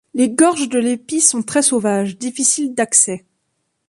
[0.15, 3.23] Les gorges de l'Épi sont très sauvages, difficiles d'accès.